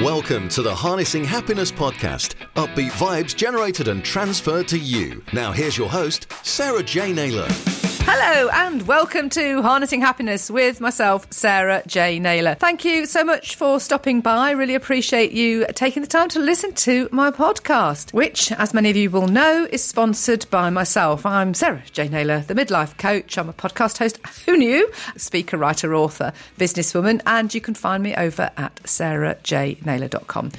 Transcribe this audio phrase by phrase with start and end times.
[0.00, 2.34] Welcome to the Harnessing Happiness podcast.
[2.56, 5.22] Upbeat vibes generated and transferred to you.
[5.32, 7.12] Now, here's your host, Sarah J.
[7.12, 7.46] Naylor.
[8.04, 12.18] Hello and welcome to Harnessing Happiness with myself, Sarah J.
[12.18, 12.56] Naylor.
[12.56, 14.48] Thank you so much for stopping by.
[14.48, 18.90] I Really appreciate you taking the time to listen to my podcast, which, as many
[18.90, 21.24] of you will know, is sponsored by myself.
[21.24, 22.08] I'm Sarah J.
[22.08, 23.38] Naylor, the midlife coach.
[23.38, 24.18] I'm a podcast host.
[24.46, 24.90] Who knew?
[25.16, 30.50] Speaker, writer, author, businesswoman, and you can find me over at sarahjnaylor.com.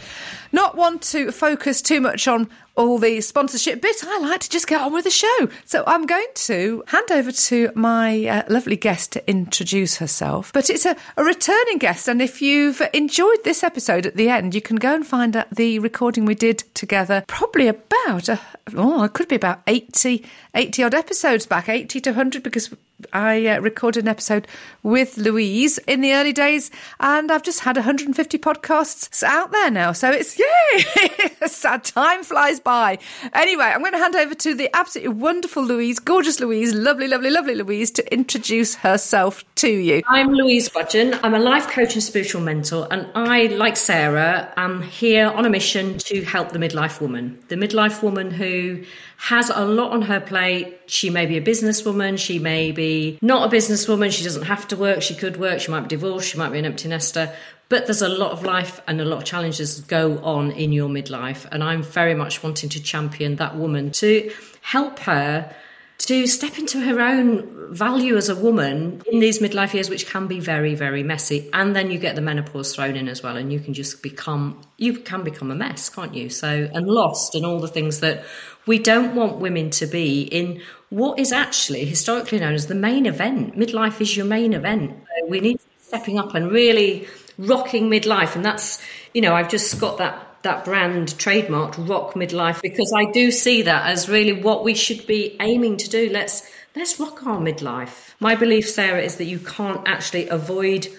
[0.53, 4.03] Not want to focus too much on all the sponsorship bit.
[4.05, 5.49] I like to just get on with the show.
[5.65, 10.53] So I'm going to hand over to my uh, lovely guest to introduce herself.
[10.53, 12.07] But it's a, a, returning guest.
[12.07, 15.49] And if you've enjoyed this episode at the end, you can go and find out
[15.49, 18.39] the recording we did together probably about, a,
[18.75, 22.69] oh, it could be about 80, 80 odd episodes back, 80 to 100, because
[23.11, 24.47] I uh, recorded an episode
[24.83, 29.91] with Louise in the early days, and I've just had 150 podcasts out there now.
[29.91, 31.47] So it's yay!
[31.47, 32.99] Sad time flies by.
[33.33, 37.29] Anyway, I'm going to hand over to the absolutely wonderful Louise, gorgeous Louise, lovely, lovely,
[37.29, 40.01] lovely Louise, to introduce herself to you.
[40.07, 41.19] I'm Louise Budgen.
[41.23, 45.49] I'm a life coach and spiritual mentor, and I, like Sarah, am here on a
[45.49, 47.43] mission to help the midlife woman.
[47.47, 48.83] The midlife woman who
[49.23, 50.77] has a lot on her plate.
[50.85, 54.77] She may be a businesswoman, she may be not a businesswoman, she doesn't have to
[54.77, 57.33] work, she could work, she might be divorced, she might be an empty nester.
[57.69, 60.89] But there's a lot of life and a lot of challenges go on in your
[60.89, 61.47] midlife.
[61.51, 65.53] And I'm very much wanting to champion that woman to help her
[65.99, 70.27] to step into her own value as a woman in these midlife years, which can
[70.27, 71.49] be very, very messy.
[71.53, 74.61] And then you get the menopause thrown in as well, and you can just become,
[74.77, 76.29] you can become a mess, can't you?
[76.29, 78.25] So, and lost and all the things that
[78.65, 80.61] we don't want women to be in
[80.93, 83.57] what is actually historically known as the main event.
[83.57, 84.95] Midlife is your main event.
[85.27, 87.07] We need to be stepping up and really
[87.39, 88.35] rocking midlife.
[88.35, 88.79] And that's,
[89.11, 93.61] you know, I've just got that that brand trademarked rock midlife because I do see
[93.61, 96.09] that as really what we should be aiming to do.
[96.11, 98.13] Let's let's rock our midlife.
[98.19, 100.89] My belief, Sarah, is that you can't actually avoid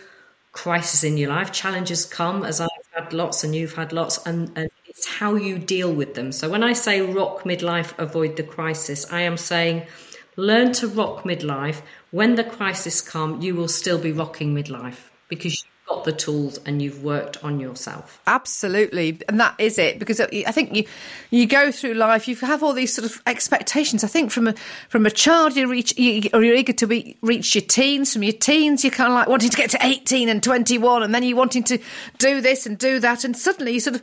[0.50, 1.52] crisis in your life.
[1.52, 5.58] Challenges come as I've had lots and you've had lots and, and it's how you
[5.58, 6.30] deal with them.
[6.32, 9.86] So when I say rock midlife, avoid the crisis, I am saying
[10.36, 11.82] learn to rock midlife.
[12.10, 16.58] When the crisis come, you will still be rocking midlife because you've got the tools
[16.64, 18.20] and you've worked on yourself.
[18.28, 19.98] Absolutely, and that is it.
[19.98, 20.84] Because I think you
[21.30, 24.04] you go through life, you have all these sort of expectations.
[24.04, 24.54] I think from a
[24.88, 28.12] from a child, you reach you, or you're eager to be, reach your teens.
[28.12, 31.02] From your teens, you're kind of like wanting to get to eighteen and twenty one,
[31.02, 31.78] and then you're wanting to
[32.18, 34.02] do this and do that, and suddenly you sort of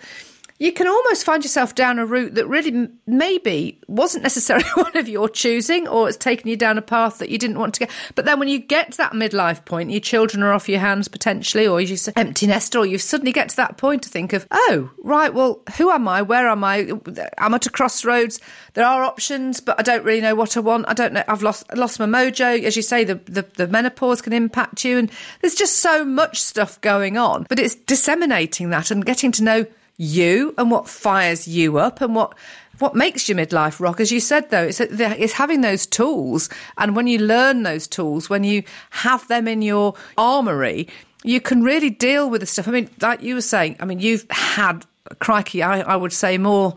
[0.61, 5.09] you can almost find yourself down a route that really maybe wasn't necessarily one of
[5.09, 7.91] your choosing or it's taken you down a path that you didn't want to go.
[8.13, 11.07] But then when you get to that midlife point, your children are off your hands
[11.07, 14.33] potentially, or you say empty nest, or you suddenly get to that point to think
[14.33, 16.21] of, oh, right, well, who am I?
[16.21, 16.91] Where am I?
[17.39, 18.39] I'm at a crossroads.
[18.75, 20.85] There are options, but I don't really know what I want.
[20.87, 21.23] I don't know.
[21.27, 22.61] I've lost lost my mojo.
[22.61, 24.99] As you say, the, the, the menopause can impact you.
[24.99, 25.11] And
[25.41, 27.47] there's just so much stuff going on.
[27.49, 29.65] But it's disseminating that and getting to know
[29.97, 32.35] you and what fires you up and what
[32.79, 36.49] what makes your midlife rock, as you said, though, it's, it's having those tools.
[36.79, 40.87] And when you learn those tools, when you have them in your armory,
[41.23, 42.67] you can really deal with the stuff.
[42.67, 44.83] I mean, like you were saying, I mean, you've had,
[45.19, 46.73] crikey, I, I would say more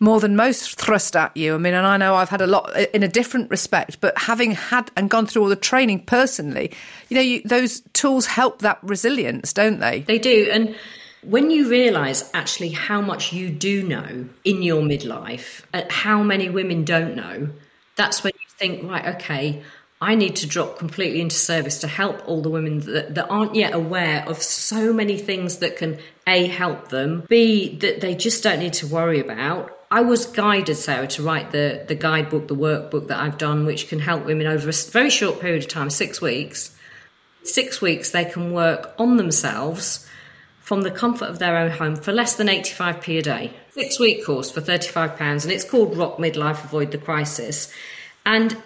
[0.00, 1.54] more than most thrust at you.
[1.54, 4.50] I mean, and I know I've had a lot in a different respect, but having
[4.50, 6.72] had and gone through all the training personally,
[7.08, 10.00] you know, you, those tools help that resilience, don't they?
[10.00, 10.50] They do.
[10.52, 10.74] And
[11.26, 16.48] when you realize actually how much you do know in your midlife, uh, how many
[16.48, 17.48] women don't know,
[17.96, 19.62] that's when you think, right, okay,
[20.00, 23.54] I need to drop completely into service to help all the women that, that aren't
[23.54, 28.42] yet aware of so many things that can A, help them, B, that they just
[28.42, 29.70] don't need to worry about.
[29.90, 33.88] I was guided, Sarah, to write the, the guidebook, the workbook that I've done, which
[33.88, 36.76] can help women over a very short period of time, six weeks.
[37.44, 40.06] Six weeks, they can work on themselves
[40.64, 43.52] from the comfort of their own home for less than 85p a day.
[43.72, 47.70] Six week course for £35, and it's called Rock Midlife Avoid the Crisis.
[48.24, 48.56] And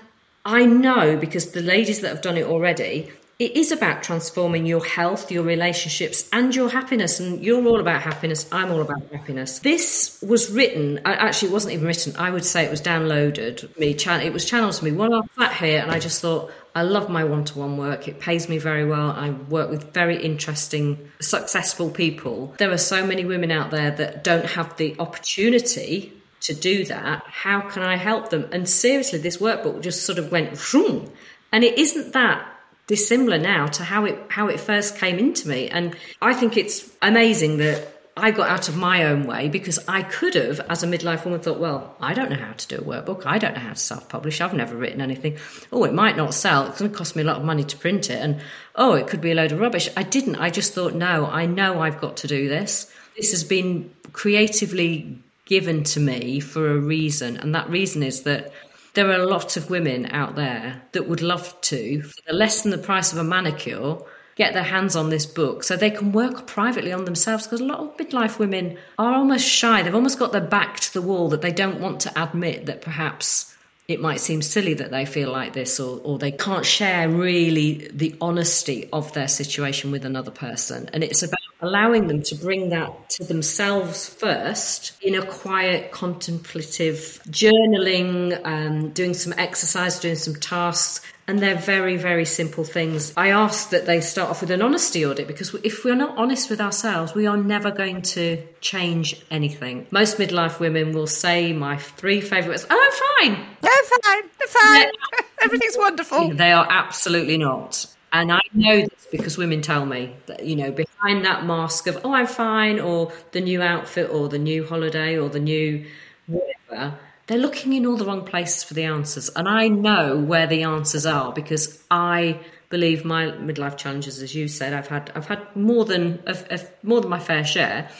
[0.45, 3.11] I know because the ladies that have done it already,
[3.41, 7.19] it is about transforming your health, your relationships, and your happiness.
[7.19, 8.49] And you're all about happiness.
[8.53, 9.59] I'm all about happiness.
[9.59, 12.15] This was written, actually, it wasn't even written.
[12.17, 13.77] I would say it was downloaded.
[13.77, 14.93] Me, it was channeled to me.
[14.93, 18.07] When I sat here and I just thought, I love my one to one work.
[18.07, 19.11] It pays me very well.
[19.11, 22.55] I work with very interesting, successful people.
[22.59, 27.25] There are so many women out there that don't have the opportunity to do that.
[27.27, 28.49] How can I help them?
[28.53, 31.11] And seriously, this workbook just sort of went vroom.
[31.51, 32.47] And it isn't that
[32.87, 35.69] dissimilar now to how it how it first came into me.
[35.69, 40.03] And I think it's amazing that I got out of my own way because I
[40.03, 42.81] could have, as a midlife woman, thought, well, I don't know how to do a
[42.81, 43.27] workbook.
[43.27, 44.41] I don't know how to self publish.
[44.41, 45.39] I've never written anything.
[45.73, 46.67] Oh, it might not sell.
[46.67, 48.21] It's going to cost me a lot of money to print it.
[48.21, 48.41] And
[48.75, 49.89] oh, it could be a load of rubbish.
[49.97, 50.37] I didn't.
[50.37, 52.93] I just thought, no, I know I've got to do this.
[53.17, 57.37] This has been creatively given to me for a reason.
[57.37, 58.53] And that reason is that
[58.95, 62.71] there are a lot of women out there that would love to, for less than
[62.71, 63.99] the price of a manicure,
[64.39, 67.65] get their hands on this book so they can work privately on themselves because a
[67.65, 69.83] lot of midlife women are almost shy.
[69.83, 72.81] They've almost got their back to the wall that they don't want to admit that
[72.81, 73.55] perhaps
[73.89, 77.91] it might seem silly that they feel like this or, or they can't share really
[77.93, 80.89] the honesty of their situation with another person.
[80.93, 87.21] And it's about allowing them to bring that to themselves first in a quiet, contemplative
[87.29, 91.05] journaling, um, doing some exercise, doing some tasks.
[91.29, 93.13] And they're very, very simple things.
[93.15, 96.49] I ask that they start off with an honesty audit because if we're not honest
[96.49, 99.87] with ourselves, we are never going to change anything.
[99.91, 103.45] Most midlife women will say my three favourite words, oh, I'm fine.
[103.63, 104.31] I'm fine.
[104.41, 104.93] I'm fine.
[105.43, 106.35] Everything's wonderful.
[106.35, 107.87] They are absolutely not.
[108.11, 112.01] And I know this because women tell me that, you know, behind that mask of,
[112.05, 115.85] oh, I'm fine, or the new outfit, or the new holiday, or the new
[116.27, 116.99] whatever,
[117.29, 119.29] they're looking in all the wrong places for the answers.
[119.37, 122.41] And I know where the answers are because I
[122.71, 126.61] believe my midlife challenges, as you said, I've had, I've had more than, a, a,
[126.83, 127.91] more than my fair share,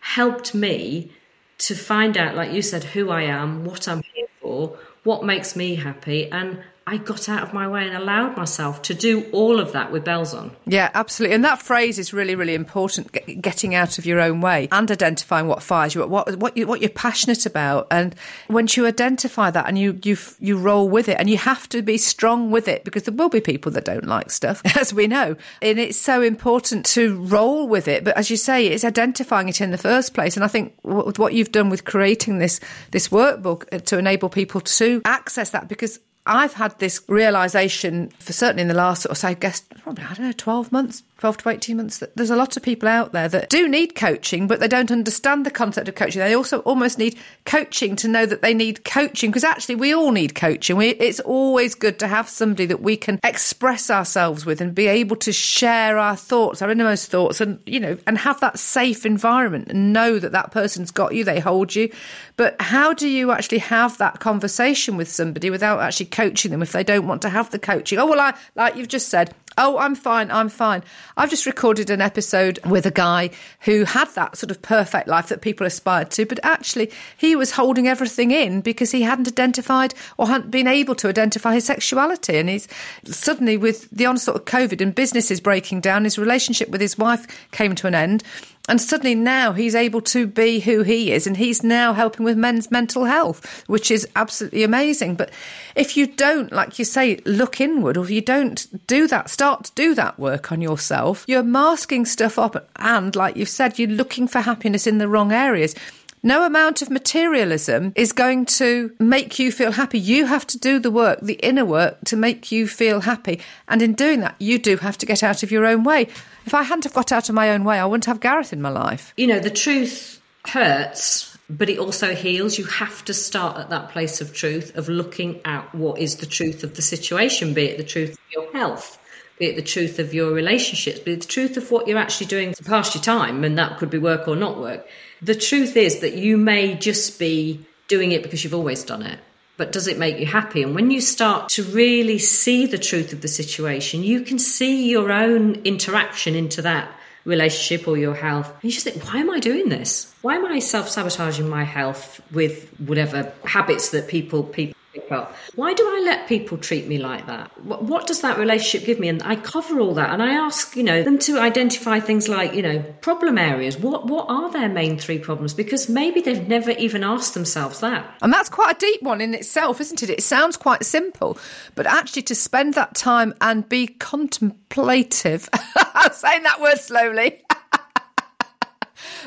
[0.00, 1.12] helped me
[1.58, 5.54] to find out, like you said, who I am, what I'm here for, what makes
[5.54, 6.62] me happy, and
[6.92, 10.04] I got out of my way and allowed myself to do all of that with
[10.04, 10.54] bells on.
[10.66, 11.34] Yeah, absolutely.
[11.34, 13.10] And that phrase is really, really important
[13.40, 16.82] getting out of your own way and identifying what fires you, what, what, you, what
[16.82, 17.86] you're passionate about.
[17.90, 18.14] And
[18.50, 21.80] once you identify that and you, you, you roll with it, and you have to
[21.80, 25.06] be strong with it because there will be people that don't like stuff, as we
[25.06, 25.34] know.
[25.62, 28.04] And it's so important to roll with it.
[28.04, 30.36] But as you say, it's identifying it in the first place.
[30.36, 32.60] And I think what you've done with creating this,
[32.90, 38.32] this workbook uh, to enable people to access that because I've had this realization for
[38.32, 41.36] certainly in the last, sort of, I guess, probably, I don't know, 12 months, 12
[41.36, 44.58] to 18 months, there's a lot of people out there that do need coaching, but
[44.58, 46.18] they don't understand the concept of coaching.
[46.18, 47.16] They also almost need
[47.46, 50.74] coaching to know that they need coaching because actually we all need coaching.
[50.74, 54.88] We, it's always good to have somebody that we can express ourselves with and be
[54.88, 59.06] able to share our thoughts, our innermost thoughts, and, you know, and have that safe
[59.06, 61.88] environment and know that that person's got you, they hold you.
[62.36, 66.72] But how do you actually have that conversation with somebody without actually coaching them if
[66.72, 68.00] they don't want to have the coaching?
[68.00, 70.30] Oh, well, I, like you've just said, Oh, I'm fine.
[70.30, 70.82] I'm fine.
[71.16, 75.28] I've just recorded an episode with a guy who had that sort of perfect life
[75.28, 79.94] that people aspired to, but actually he was holding everything in because he hadn't identified
[80.16, 82.38] or hadn't been able to identify his sexuality.
[82.38, 82.68] And he's
[83.04, 87.26] suddenly, with the onset of COVID and businesses breaking down, his relationship with his wife
[87.50, 88.22] came to an end.
[88.68, 92.36] And suddenly now he's able to be who he is, and he's now helping with
[92.36, 95.16] men's mental health, which is absolutely amazing.
[95.16, 95.30] But
[95.74, 99.64] if you don't, like you say, look inward, or if you don't do that, start
[99.64, 102.68] to do that work on yourself, you're masking stuff up.
[102.76, 105.74] And like you've said, you're looking for happiness in the wrong areas.
[106.24, 109.98] No amount of materialism is going to make you feel happy.
[109.98, 113.40] You have to do the work, the inner work, to make you feel happy.
[113.66, 116.02] And in doing that, you do have to get out of your own way.
[116.46, 118.62] If I hadn't have got out of my own way, I wouldn't have Gareth in
[118.62, 119.12] my life.
[119.16, 122.56] You know, the truth hurts, but it also heals.
[122.56, 126.26] You have to start at that place of truth, of looking at what is the
[126.26, 128.96] truth of the situation, be it the truth of your health,
[129.40, 132.28] be it the truth of your relationships, be it the truth of what you're actually
[132.28, 134.86] doing to pass your time, and that could be work or not work.
[135.22, 139.18] The truth is that you may just be doing it because you've always done it
[139.56, 140.62] but does it make you happy?
[140.62, 144.90] And when you start to really see the truth of the situation, you can see
[144.90, 146.90] your own interaction into that
[147.24, 148.48] relationship or your health.
[148.48, 150.12] And you just think, why am I doing this?
[150.22, 155.34] Why am I self sabotaging my health with whatever habits that people people pick up.
[155.54, 157.50] Why do I let people treat me like that?
[157.64, 159.08] What, what, does that relationship give me?
[159.08, 162.54] And I cover all that, and I ask, you know, them to identify things like,
[162.54, 163.76] you know, problem areas.
[163.78, 165.54] What what are their main three problems?
[165.54, 168.06] Because maybe they've never even asked themselves that.
[168.22, 170.10] And that's quite a deep one in itself, isn't it?
[170.10, 171.38] It sounds quite simple,
[171.74, 175.48] but actually to spend that time and be contemplative.
[175.76, 177.42] I'm saying that word slowly.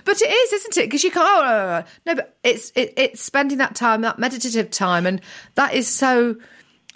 [0.03, 0.85] But it is, isn't it?
[0.85, 1.25] Because you can't.
[1.27, 5.05] Oh, oh, oh, oh, no, but it's it, it's spending that time, that meditative time,
[5.05, 5.21] and
[5.55, 6.35] that is so.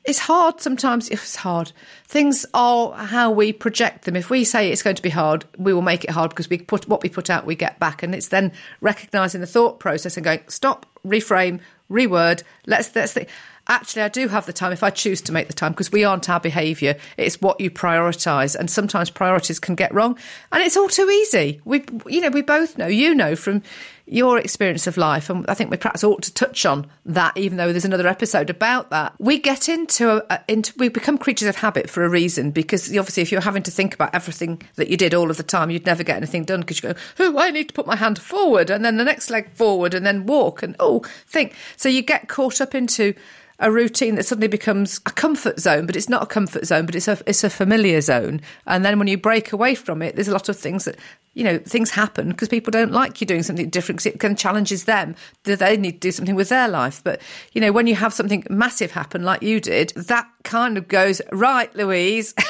[0.06, 1.10] It's hard sometimes.
[1.12, 1.72] It's hard.
[2.06, 4.16] Things are how we project them.
[4.16, 6.58] If we say it's going to be hard, we will make it hard because we
[6.58, 10.18] put what we put out, we get back, and it's then recognizing the thought process
[10.18, 11.60] and going, stop, reframe,
[11.90, 12.44] reword.
[12.66, 13.30] Let's let's think.
[13.70, 16.04] Actually, I do have the time if I choose to make the time because we
[16.04, 16.96] aren't our behaviour.
[17.18, 18.56] It's what you prioritise.
[18.56, 20.18] And sometimes priorities can get wrong.
[20.52, 21.62] And it's all too easy.
[21.64, 23.62] We, you know, we both know, you know, from
[24.10, 27.58] your experience of life, and I think we perhaps ought to touch on that, even
[27.58, 29.14] though there's another episode about that.
[29.20, 32.90] We get into, a, a, into we become creatures of habit for a reason because
[32.90, 35.70] obviously, if you're having to think about everything that you did all of the time,
[35.70, 38.20] you'd never get anything done because you go, oh, I need to put my hand
[38.20, 41.54] forward, and then the next leg forward, and then walk, and oh, think.
[41.78, 43.14] So you get caught up into
[43.60, 46.96] a routine that suddenly becomes a comfort zone, but it's not a comfort zone, but
[46.96, 48.42] it's a it's a familiar zone.
[48.66, 50.98] And then when you break away from it, there's a lot of things that
[51.34, 54.36] you know things happen because people don't like you doing something different because it can
[54.36, 57.02] challenges them that they need to do something with their life.
[57.04, 57.22] But
[57.54, 61.22] you know when you have something massive happen like you did, that kind of goes
[61.32, 62.34] right, Louise.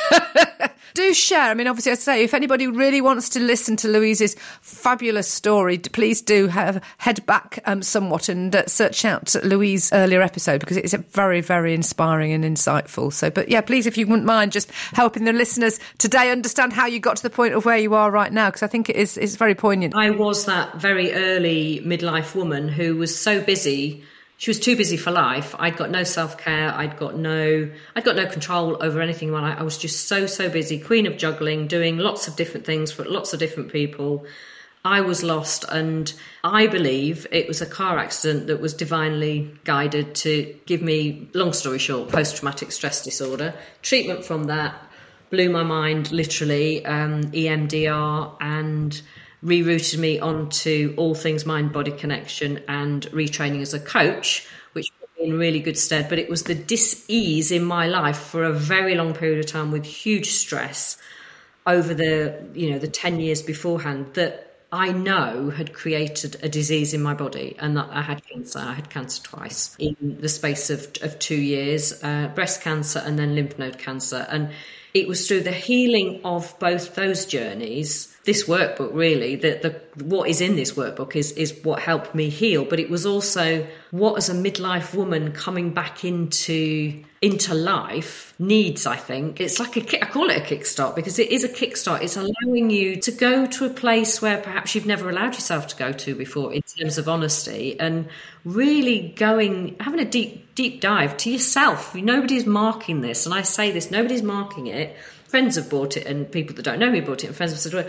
[0.93, 1.49] do share.
[1.49, 5.77] I mean, obviously, I say if anybody really wants to listen to Louise's fabulous story,
[5.77, 10.77] please do have head back um, somewhat and uh, search out Louise's earlier episode because
[10.77, 13.11] it's very, very inspiring and insightful.
[13.11, 16.85] So, but yeah, please, if you wouldn't mind, just helping the listeners today understand how
[16.85, 18.95] you got to the point of where you are right now, because I think it
[18.95, 19.95] is it's very poignant.
[19.95, 24.03] I was that very early midlife woman who was so busy
[24.39, 25.53] she was too busy for life.
[25.59, 26.71] I'd got no self care.
[26.71, 29.35] I'd got no, I'd got no control over anything.
[29.35, 33.03] I was just so so busy, queen of juggling, doing lots of different things for
[33.03, 34.25] lots of different people.
[34.85, 36.11] I was lost, and
[36.43, 41.51] I believe it was a car accident that was divinely guided to give me, long
[41.51, 43.53] story short, post traumatic stress disorder.
[43.81, 44.75] Treatment from that
[45.31, 49.01] blew my mind literally, um, EMDR, and
[49.43, 55.37] rerouted me onto all things mind body connection and retraining as a coach, which in
[55.37, 56.07] really good stead.
[56.09, 59.45] But it was the dis ease in my life for a very long period of
[59.45, 60.97] time with huge stress
[61.67, 66.93] over the you know the 10 years beforehand that I know had created a disease
[66.93, 68.59] in my body and that I had cancer.
[68.59, 73.17] I had cancer twice in the space of, of two years uh, breast cancer and
[73.17, 74.27] then lymph node cancer.
[74.29, 74.51] And
[74.93, 79.71] it was through the healing of both those journeys this workbook really that the
[80.05, 82.63] what is in this workbook is is what helped me heal.
[82.63, 88.85] But it was also what as a midlife woman coming back into into life needs
[88.85, 89.41] i think.
[89.41, 92.03] It's like a i call it a kickstart because it is a kickstart.
[92.03, 95.75] It's allowing you to go to a place where perhaps you've never allowed yourself to
[95.75, 98.07] go to before in terms of honesty and
[98.45, 101.95] really going having a deep deep dive to yourself.
[101.95, 103.25] Nobody's marking this.
[103.25, 104.95] And i say this nobody's marking it.
[105.29, 107.61] Friends have bought it and people that don't know me bought it and friends have
[107.61, 107.87] said well,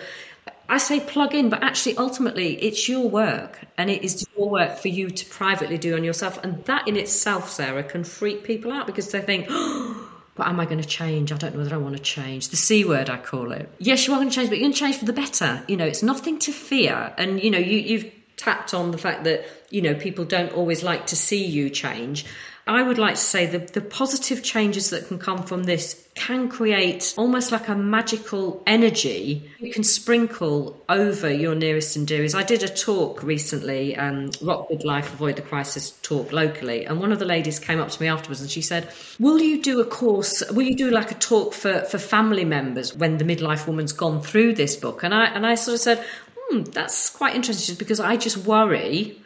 [0.70, 4.78] I say plug in, but actually, ultimately, it's your work and it is your work
[4.78, 6.38] for you to privately do on yourself.
[6.44, 10.60] And that in itself, Sarah, can freak people out because they think, oh, but am
[10.60, 11.32] I going to change?
[11.32, 12.50] I don't know whether I want to change.
[12.50, 13.68] The C word, I call it.
[13.78, 15.60] Yes, you are going to change, but you're going to change for the better.
[15.66, 17.12] You know, it's nothing to fear.
[17.18, 20.82] And, you know, you, you've tapped on the fact that, you know, people don't always
[20.82, 22.24] like to see you change.
[22.66, 26.48] I would like to say that the positive changes that can come from this can
[26.48, 32.34] create almost like a magical energy you can sprinkle over your nearest and dearest.
[32.34, 37.00] I did a talk recently, um, Rock Good Life, Avoid the Crisis talk locally, and
[37.00, 39.80] one of the ladies came up to me afterwards and she said, Will you do
[39.80, 43.66] a course, will you do like a talk for, for family members when the midlife
[43.66, 45.02] woman's gone through this book?
[45.02, 46.04] And I, and I sort of said,
[46.50, 49.20] Hmm, that's quite interesting because I just worry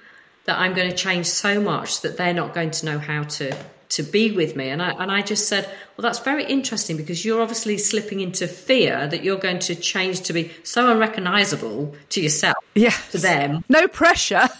[0.44, 3.56] that I'm going to change so much that they're not going to know how to
[3.90, 4.70] to be with me.
[4.70, 5.64] And I and I just said,
[5.96, 10.20] well, that's very interesting because you're obviously slipping into fear that you're going to change
[10.22, 13.64] to be so unrecognizable to yourself, yeah, to them.
[13.68, 14.48] No pressure.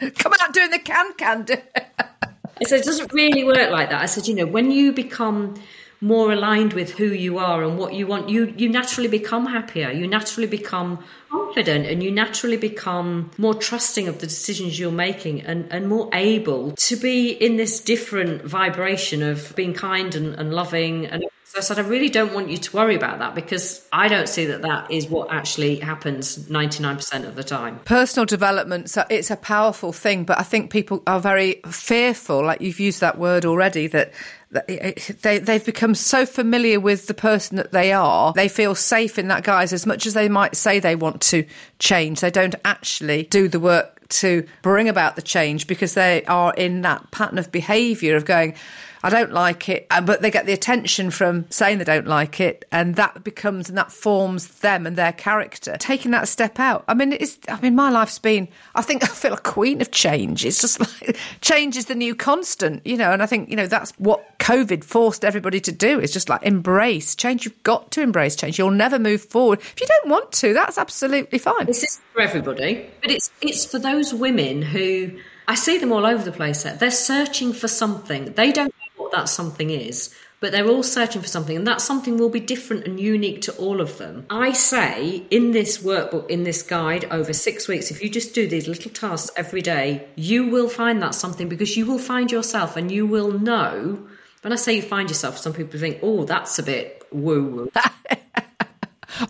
[0.18, 1.46] Come out doing the can can.
[1.48, 4.02] I said it doesn't really work like that.
[4.02, 5.54] I said, you know, when you become
[6.00, 9.90] more aligned with who you are and what you want, you you naturally become happier.
[9.90, 15.42] You naturally become confident and you naturally become more trusting of the decisions you're making
[15.42, 20.54] and, and more able to be in this different vibration of being kind and, and
[20.54, 23.84] loving and so I said, I really don't want you to worry about that because
[23.92, 27.80] I don't see that that is what actually happens 99% of the time.
[27.84, 32.60] Personal development, so it's a powerful thing, but I think people are very fearful, like
[32.60, 34.12] you've used that word already, that
[34.50, 39.28] they they've become so familiar with the person that they are they feel safe in
[39.28, 41.44] that guise as much as they might say they want to
[41.78, 42.20] change.
[42.20, 46.82] They don't actually do the work to bring about the change because they are in
[46.82, 48.54] that pattern of behavior of going
[49.02, 52.40] I don't like it, uh, but they get the attention from saying they don't like
[52.40, 55.76] it, and that becomes and that forms them and their character.
[55.78, 57.38] Taking that step out, I mean, it's.
[57.48, 58.48] I mean, my life's been.
[58.74, 60.44] I think I feel a queen of change.
[60.44, 63.12] It's just like change is the new constant, you know.
[63.12, 65.98] And I think you know that's what COVID forced everybody to do.
[66.00, 67.44] Is just like embrace change.
[67.44, 68.58] You've got to embrace change.
[68.58, 70.52] You'll never move forward if you don't want to.
[70.52, 71.66] That's absolutely fine.
[71.66, 76.06] This is for everybody, but it's it's for those women who I see them all
[76.06, 76.62] over the place.
[76.62, 78.32] They're searching for something.
[78.34, 82.16] They don't what that something is, but they're all searching for something, and that something
[82.16, 84.24] will be different and unique to all of them.
[84.30, 88.48] I say in this workbook, in this guide, over six weeks, if you just do
[88.48, 92.76] these little tasks every day, you will find that something because you will find yourself
[92.76, 94.06] and you will know.
[94.42, 97.72] When I say you find yourself, some people think, oh, that's a bit woo woo.
[97.76, 98.16] oh,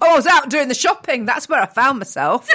[0.00, 1.24] I was out doing the shopping.
[1.24, 2.48] That's where I found myself.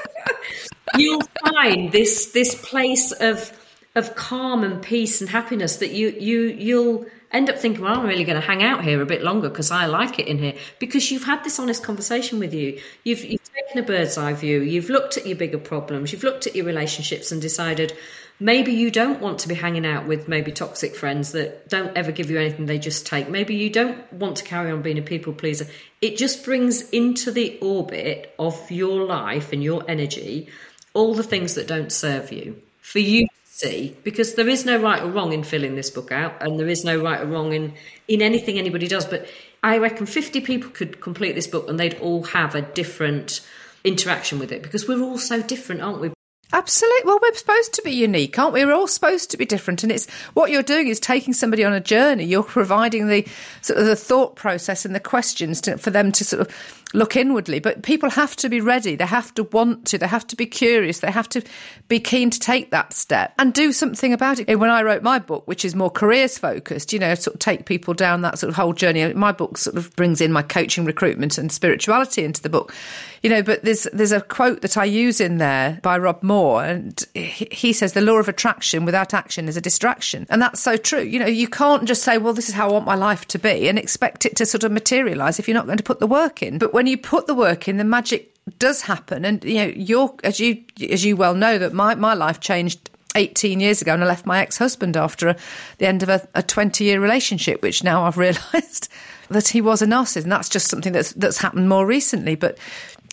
[0.96, 3.52] You'll find this this place of
[3.96, 8.06] of calm and peace and happiness that you you you'll end up thinking, well, I'm
[8.06, 10.54] really going to hang out here a bit longer because I like it in here.
[10.78, 12.80] Because you've had this honest conversation with you.
[13.04, 14.60] You've, you've taken a bird's eye view.
[14.60, 16.12] You've looked at your bigger problems.
[16.12, 17.94] You've looked at your relationships and decided
[18.38, 22.12] maybe you don't want to be hanging out with maybe toxic friends that don't ever
[22.12, 23.28] give you anything, they just take.
[23.28, 25.66] Maybe you don't want to carry on being a people pleaser.
[26.00, 30.48] It just brings into the orbit of your life and your energy
[30.94, 33.26] all the things that don't serve you for you
[33.56, 36.68] see because there is no right or wrong in filling this book out and there
[36.68, 37.72] is no right or wrong in
[38.06, 39.26] in anything anybody does but
[39.62, 43.40] i reckon 50 people could complete this book and they'd all have a different
[43.82, 46.10] interaction with it because we're all so different aren't we
[46.52, 47.02] Absolutely.
[47.04, 48.64] Well, we're supposed to be unique, aren't we?
[48.64, 51.72] We're all supposed to be different, and it's what you're doing is taking somebody on
[51.72, 52.24] a journey.
[52.24, 53.26] You're providing the
[53.62, 57.16] sort of the thought process and the questions to, for them to sort of look
[57.16, 57.58] inwardly.
[57.58, 58.96] But people have to be ready.
[58.96, 59.98] They have to want to.
[59.98, 61.00] They have to be curious.
[61.00, 61.42] They have to
[61.88, 64.58] be keen to take that step and do something about it.
[64.58, 67.66] When I wrote my book, which is more careers focused, you know, sort of take
[67.66, 69.12] people down that sort of whole journey.
[69.14, 72.74] My book sort of brings in my coaching, recruitment, and spirituality into the book.
[73.22, 76.64] You know, but there's there's a quote that I use in there by Rob Moore,
[76.64, 80.76] and he says the law of attraction without action is a distraction, and that's so
[80.76, 81.02] true.
[81.02, 83.38] You know, you can't just say, well, this is how I want my life to
[83.38, 86.06] be, and expect it to sort of materialize if you're not going to put the
[86.06, 86.58] work in.
[86.58, 89.24] But when you put the work in, the magic does happen.
[89.24, 92.90] And you know, you're as you as you well know that my my life changed
[93.14, 95.36] 18 years ago and I left my ex-husband after a,
[95.78, 98.90] the end of a, a 20 year relationship, which now I've realised
[99.30, 100.24] that he was a narcissist.
[100.24, 102.34] And that's just something that's, that's happened more recently.
[102.34, 102.58] But,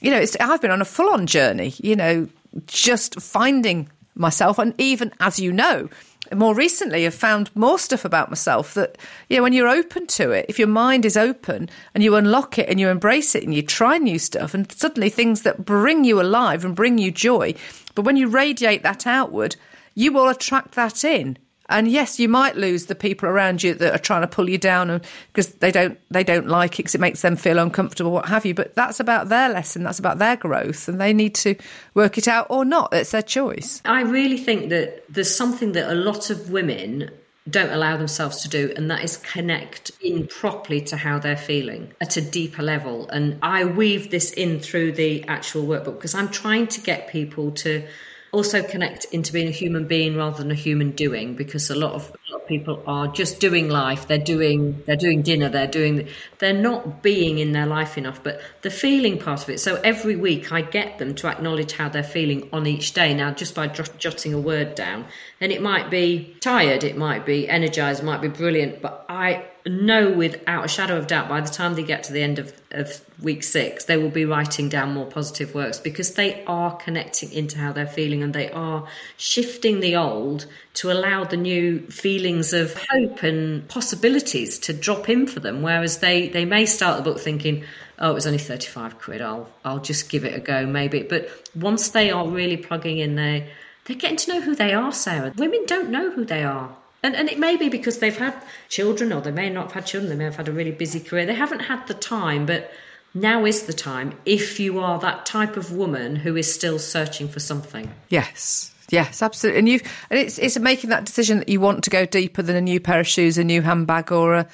[0.01, 2.27] you know, I've been on a full on journey, you know,
[2.67, 4.59] just finding myself.
[4.59, 5.87] And even as you know,
[6.33, 8.97] more recently have found more stuff about myself that,
[9.29, 12.57] you know, when you're open to it, if your mind is open and you unlock
[12.57, 16.03] it and you embrace it and you try new stuff and suddenly things that bring
[16.03, 17.53] you alive and bring you joy,
[17.93, 19.55] but when you radiate that outward,
[19.95, 21.37] you will attract that in.
[21.69, 24.57] And yes, you might lose the people around you that are trying to pull you
[24.57, 28.27] down because they don't they don't like it because it makes them feel uncomfortable, what
[28.27, 28.53] have you.
[28.53, 29.83] But that's about their lesson.
[29.83, 31.55] That's about their growth, and they need to
[31.93, 32.93] work it out or not.
[32.93, 33.81] It's their choice.
[33.85, 37.09] I really think that there's something that a lot of women
[37.49, 41.93] don't allow themselves to do, and that is connect in properly to how they're feeling
[41.99, 43.07] at a deeper level.
[43.09, 47.51] And I weave this in through the actual workbook because I'm trying to get people
[47.51, 47.85] to
[48.33, 51.93] also connect into being a human being rather than a human doing because a lot
[51.93, 54.07] of, a lot of people are just doing life.
[54.07, 56.07] They're doing they're doing dinner they're doing
[56.39, 59.59] they're not being in their life enough but the feeling part of it.
[59.59, 63.13] So every week i get them to acknowledge how they're feeling on each day.
[63.13, 65.05] Now just by jotting a word down
[65.39, 70.11] and it might be tired it might be energized might be brilliant but i know
[70.11, 73.01] without a shadow of doubt by the time they get to the end of, of
[73.21, 77.57] week six, they will be writing down more positive works because they are connecting into
[77.57, 82.75] how they're feeling and they are shifting the old to allow the new feelings of
[82.89, 85.61] hope and possibilities to drop in for them.
[85.61, 87.63] Whereas they, they may start the book thinking,
[87.99, 91.03] oh, it was only 35 quid, I'll, I'll just give it a go, maybe.
[91.03, 93.49] But once they are really plugging in, they,
[93.85, 95.31] they're getting to know who they are, Sarah.
[95.37, 96.75] Women don't know who they are.
[97.03, 98.35] And, and it may be because they've had
[98.69, 100.99] children or they may not have had children, they may have had a really busy
[101.01, 101.25] career.
[101.25, 102.71] They haven't had the time, but
[103.13, 107.27] now is the time if you are that type of woman who is still searching
[107.27, 107.93] for something.
[108.09, 108.73] Yes.
[108.89, 109.59] Yes, absolutely.
[109.59, 112.55] And you and it's it's making that decision that you want to go deeper than
[112.55, 114.47] a new pair of shoes, a new handbag or a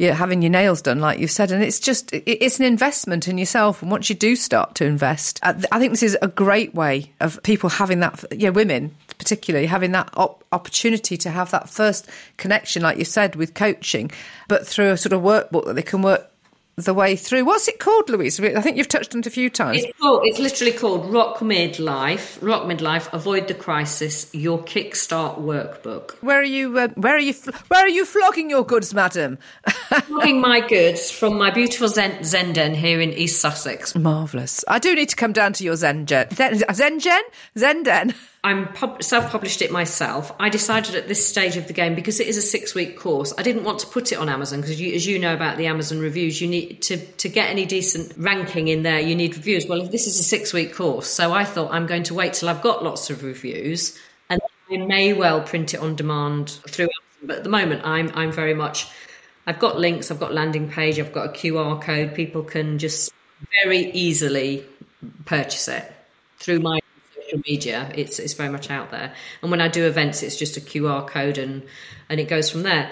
[0.00, 1.52] yeah, having your nails done, like you've said.
[1.52, 3.82] And it's just, it's an investment in yourself.
[3.82, 7.42] And once you do start to invest, I think this is a great way of
[7.42, 12.08] people having that, yeah, women particularly having that op- opportunity to have that first
[12.38, 14.10] connection, like you said, with coaching,
[14.48, 16.29] but through a sort of workbook that they can work
[16.76, 17.44] the way through.
[17.44, 18.40] What's it called, Louise?
[18.40, 19.84] I think you've touched on it a few times.
[19.84, 22.38] It's, called, it's literally called Rock Midlife.
[22.40, 23.12] Rock Midlife.
[23.12, 24.32] Avoid the crisis.
[24.34, 26.12] Your Kickstart workbook.
[26.22, 26.78] Where are you?
[26.78, 27.34] Uh, where are you?
[27.68, 29.38] Where are you flogging your goods, madam?
[30.04, 33.94] flogging my goods from my beautiful Zen, Zen Den here in East Sussex.
[33.94, 34.64] Marvelous.
[34.68, 36.28] I do need to come down to your Zen Den.
[36.30, 36.62] Zen?
[37.58, 38.14] Zen Den.
[38.42, 40.32] I'm pub- self-published it myself.
[40.40, 43.34] I decided at this stage of the game because it is a six-week course.
[43.36, 45.98] I didn't want to put it on Amazon because, as you know about the Amazon
[45.98, 48.98] reviews, you need to to get any decent ranking in there.
[48.98, 49.66] You need reviews.
[49.66, 52.62] Well, this is a six-week course, so I thought I'm going to wait till I've
[52.62, 53.98] got lots of reviews
[54.30, 58.10] and I may well print it on demand through Amazon, but at the moment, I'm
[58.14, 58.86] I'm very much.
[59.46, 62.14] I've got links, I've got landing page, I've got a QR code.
[62.14, 63.12] People can just
[63.62, 64.64] very easily
[65.26, 65.92] purchase it
[66.38, 66.80] through my
[67.30, 67.90] social media.
[67.94, 69.12] It's it's very much out there.
[69.42, 71.62] And when I do events, it's just a QR code and
[72.08, 72.90] and it goes from there.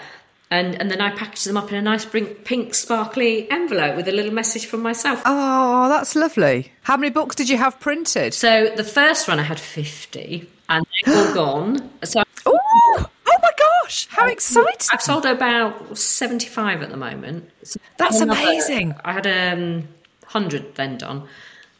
[0.50, 4.12] And and then I package them up in a nice pink sparkly envelope with a
[4.12, 5.22] little message from myself.
[5.24, 6.72] Oh, that's lovely.
[6.82, 8.34] How many books did you have printed?
[8.34, 11.90] So the first run I had fifty, and they're all gone.
[12.04, 12.22] So.
[12.46, 12.58] Ooh,
[12.96, 14.06] oh my gosh!
[14.10, 14.88] How exciting!
[14.90, 17.50] I've sold about seventy-five at the moment.
[17.62, 18.94] So that's another, amazing.
[19.04, 19.86] I had um,
[20.24, 21.28] hundred then done.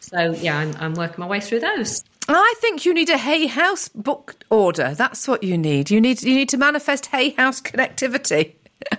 [0.01, 2.05] So yeah, I'm, I'm working my way through those.
[2.37, 4.95] I think you need a Hay House book order.
[4.95, 5.91] That's what you need.
[5.91, 8.53] You need you need to manifest Hay House connectivity.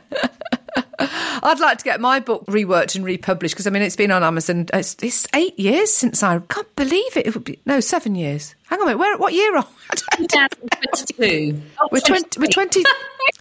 [1.01, 4.23] I'd like to get my book reworked and republished because I mean it's been on
[4.23, 4.65] Amazon.
[4.73, 7.27] Uh, it's, it's, eight years since I can't believe it.
[7.27, 8.55] It would be no seven years.
[8.67, 8.99] Hang on a minute.
[8.99, 9.17] Where?
[9.17, 9.65] What year are
[10.19, 10.27] we?
[10.27, 11.61] Twenty-two.
[11.91, 12.39] We're twenty.
[12.39, 12.83] We're 20,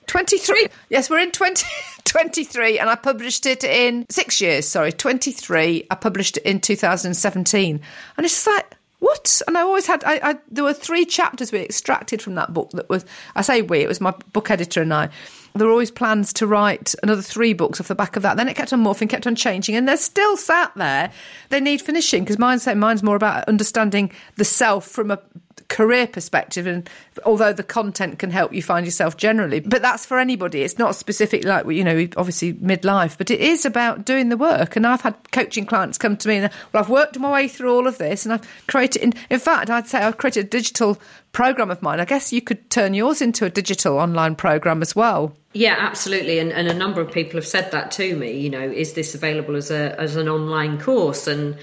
[0.07, 0.69] 23.
[0.89, 1.67] Yes, we're in 20,
[2.05, 4.67] 23, and I published it in six years.
[4.69, 5.87] Sorry, twenty three.
[5.91, 7.81] I published it in two thousand seventeen,
[8.17, 9.41] and it's like what?
[9.47, 12.71] And I always had, I, I, there were three chapters we extracted from that book
[12.73, 13.05] that was,
[13.37, 15.09] I say we, it was my book editor and I.
[15.55, 18.37] There were always plans to write another three books off the back of that.
[18.37, 21.13] Then it kept on morphing, kept on changing, and they're still sat there.
[21.49, 25.19] They need finishing because mine's, mine's more about understanding the self from a
[25.69, 26.89] career perspective and
[27.27, 30.97] although the content can help you find yourself generally but that's for anybody it's not
[30.97, 35.03] specific like you know obviously midlife but it is about doing the work and i've
[35.03, 37.99] had coaching clients come to me and well i've worked my way through all of
[37.99, 40.99] this and i've created in, in fact i'd say i've created a digital
[41.33, 44.97] program of mine i guess you could turn yours into a digital online program as
[44.97, 48.39] well yeah, absolutely, and, and a number of people have said that to me.
[48.39, 51.27] You know, is this available as a as an online course?
[51.27, 51.57] And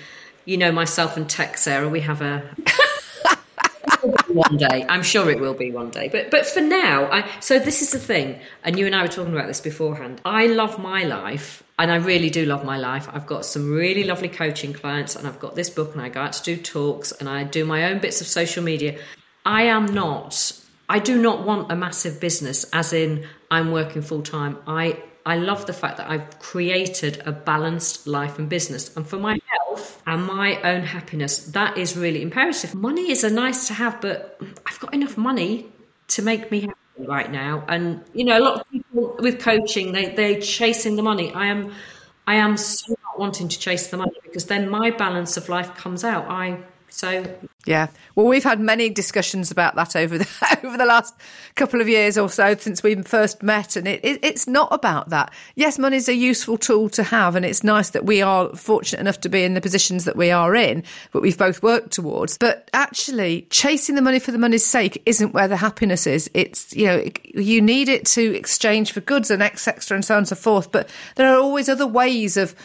[0.43, 2.43] you know, myself and Tech Sarah, we have a
[4.27, 4.85] one day.
[4.87, 6.09] I'm sure it will be one day.
[6.09, 9.07] But but for now, I so this is the thing, and you and I were
[9.07, 10.21] talking about this beforehand.
[10.25, 13.09] I love my life and I really do love my life.
[13.11, 16.21] I've got some really lovely coaching clients, and I've got this book, and I go
[16.21, 18.97] out to do talks, and I do my own bits of social media.
[19.45, 20.53] I am not.
[20.87, 24.57] I do not want a massive business, as in I'm working full time.
[24.67, 28.95] I I love the fact that I've created a balanced life and business.
[28.95, 32.75] And for my health and my own happiness, that is really imperative.
[32.75, 35.71] Money is a nice to have, but I've got enough money
[36.09, 37.63] to make me happy right now.
[37.67, 41.33] And you know, a lot of people with coaching, they they're chasing the money.
[41.33, 41.73] I am
[42.27, 45.75] I am so not wanting to chase the money because then my balance of life
[45.75, 46.25] comes out.
[46.29, 46.59] I
[46.95, 47.25] so
[47.65, 51.13] yeah, well, we've had many discussions about that over the over the last
[51.55, 55.09] couple of years or so since we first met, and it, it, it's not about
[55.09, 55.33] that.
[55.55, 59.01] Yes, money is a useful tool to have, and it's nice that we are fortunate
[59.01, 62.37] enough to be in the positions that we are in, but we've both worked towards.
[62.37, 66.31] But actually, chasing the money for the money's sake isn't where the happiness is.
[66.33, 67.03] It's you know
[67.33, 70.71] you need it to exchange for goods and extra and so on and so forth.
[70.71, 72.55] But there are always other ways of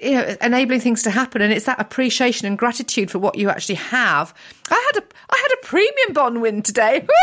[0.00, 3.50] you know, enabling things to happen, and it's that appreciation and gratitude for what you
[3.50, 4.34] actually have.
[4.70, 7.06] I had a I had a premium bond win today.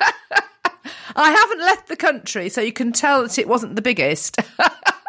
[1.16, 4.38] I haven't left the country, so you can tell that it wasn't the biggest.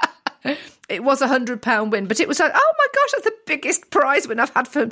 [0.90, 3.38] it was a hundred pound win, but it was like, oh my gosh, that's the
[3.46, 4.90] biggest prize win I've had for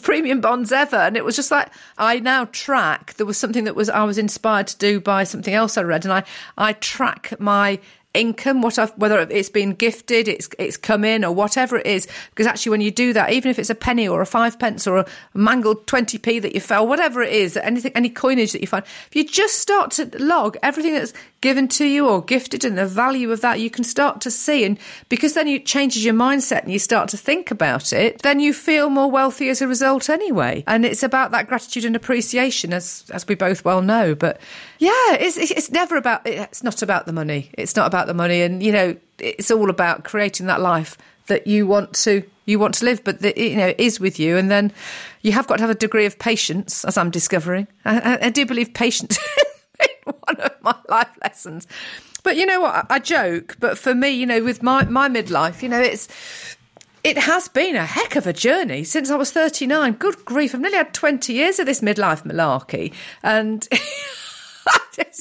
[0.00, 0.96] premium bonds ever.
[0.96, 3.14] And it was just like I now track.
[3.14, 6.04] There was something that was I was inspired to do by something else I read,
[6.04, 6.24] and I
[6.56, 7.80] I track my
[8.14, 12.06] income, what I've, whether it's been gifted, it's it's come in, or whatever it is.
[12.30, 14.86] Because actually, when you do that, even if it's a penny or a five pence
[14.86, 18.60] or a mangled twenty p that you fell, whatever it is, anything, any coinage that
[18.60, 22.64] you find, if you just start to log everything that's given to you or gifted
[22.64, 26.04] and the value of that, you can start to see, and because then it changes
[26.04, 29.60] your mindset and you start to think about it, then you feel more wealthy as
[29.60, 30.62] a result anyway.
[30.66, 34.14] And it's about that gratitude and appreciation, as as we both well know.
[34.14, 34.40] But
[34.82, 37.52] yeah, it's it's never about it's not about the money.
[37.56, 41.46] It's not about the money, and you know, it's all about creating that life that
[41.46, 44.72] you want to you want to live, but you know is with you, and then
[45.20, 47.68] you have got to have a degree of patience, as I'm discovering.
[47.84, 49.20] I, I, I do believe patience
[49.80, 51.68] is one of my life lessons.
[52.24, 52.74] But you know what?
[52.74, 56.08] I, I joke, but for me, you know, with my my midlife, you know, it's
[57.04, 59.92] it has been a heck of a journey since I was 39.
[59.92, 62.92] Good grief, I've nearly had 20 years of this midlife malarkey,
[63.22, 63.68] and.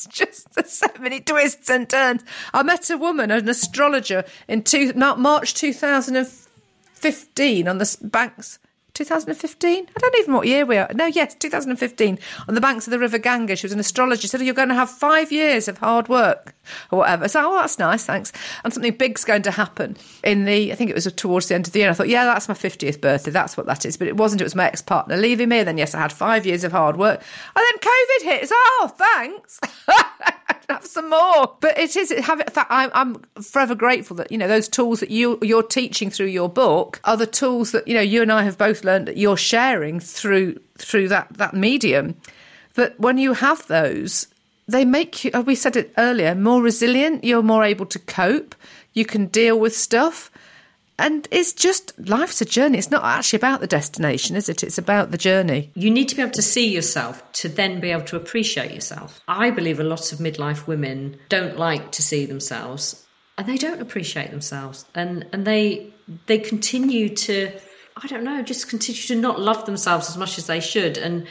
[0.05, 2.23] it's just so many twists and turns.
[2.53, 8.59] I met a woman, an astrologer, in two, March 2015 on the banks
[8.93, 9.87] 2015.
[9.95, 10.89] I don't even know what year we are.
[10.93, 12.19] No, yes, 2015.
[12.47, 14.21] On the banks of the River Ganga, she was an astrologer.
[14.21, 16.55] She said, oh, "You're going to have five years of hard work
[16.91, 18.31] or whatever." So, oh, that's nice, thanks.
[18.63, 20.71] And something big's going to happen in the.
[20.71, 21.89] I think it was towards the end of the year.
[21.89, 23.31] I thought, yeah, that's my 50th birthday.
[23.31, 23.97] That's what that is.
[23.97, 24.41] But it wasn't.
[24.41, 25.59] It was my ex partner leaving me.
[25.59, 27.21] And then yes, I had five years of hard work.
[27.55, 28.49] And then COVID hit.
[28.49, 29.59] So, oh, thanks.
[30.73, 31.55] have some more.
[31.59, 32.51] But it is have it.
[32.55, 36.49] I'm, I'm forever grateful that you know those tools that you you're teaching through your
[36.49, 39.37] book are the tools that you know you and I have both learned that you're
[39.37, 42.15] sharing through through that that medium.
[42.73, 44.27] But when you have those,
[44.67, 45.31] they make you.
[45.33, 46.33] Oh, we said it earlier.
[46.35, 47.23] More resilient.
[47.23, 48.55] You're more able to cope.
[48.93, 50.30] You can deal with stuff.
[50.99, 52.77] And it's just life's a journey.
[52.77, 54.63] It's not actually about the destination, is it?
[54.63, 55.71] It's about the journey.
[55.73, 59.19] You need to be able to see yourself to then be able to appreciate yourself.
[59.27, 63.05] I believe a lot of midlife women don't like to see themselves
[63.37, 64.85] and they don't appreciate themselves.
[64.93, 65.91] And and they
[66.27, 67.51] they continue to
[67.97, 70.97] I don't know, just continue to not love themselves as much as they should.
[70.97, 71.27] And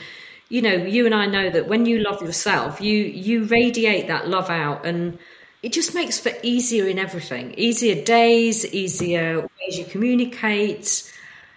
[0.49, 4.29] you know, you and I know that when you love yourself, you you radiate that
[4.29, 5.19] love out and
[5.63, 7.55] it just makes for easier in everything.
[7.57, 11.07] Easier days easier ways you communicate.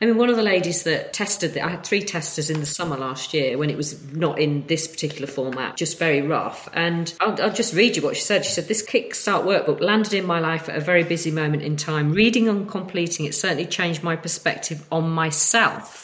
[0.01, 2.65] I mean one of the ladies that tested the, I had three testers in the
[2.65, 6.67] summer last year when it was not in this particular format just very rough.
[6.73, 8.43] And i'll, I'll just read you what she said.
[8.45, 11.77] She said this kickstart workbook landed in my life at a very busy moment in
[11.77, 12.11] time.
[12.11, 16.02] Reading and completing it certainly changed my perspective on myself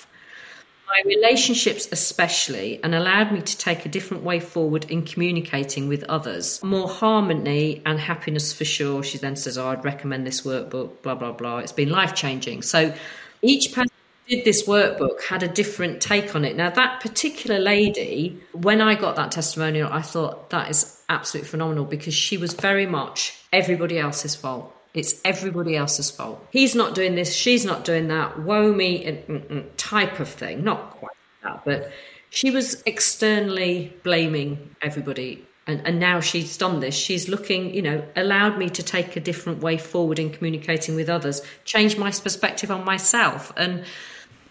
[0.90, 6.04] my relationships especially and allowed me to take a different way forward in communicating with
[6.06, 6.62] others.
[6.64, 11.16] More harmony and happiness for sure she then says oh i'd recommend this workbook blah
[11.16, 11.60] blah blah.
[11.60, 12.94] It's been life changing so
[13.42, 13.92] each person
[14.28, 16.56] did this workbook had a different take on it.
[16.56, 21.86] Now that particular lady when i got that testimonial i thought that is absolutely phenomenal
[21.86, 26.46] because she was very much everybody else's fault it's everybody else's fault.
[26.52, 30.28] He's not doing this, she's not doing that, woe me, and, mm, mm, type of
[30.28, 30.64] thing.
[30.64, 31.12] Not quite
[31.44, 31.92] that, but
[32.30, 35.46] she was externally blaming everybody.
[35.68, 36.96] And, and now she's done this.
[36.96, 41.10] She's looking, you know, allowed me to take a different way forward in communicating with
[41.10, 43.54] others, change my perspective on myself.
[43.56, 43.86] And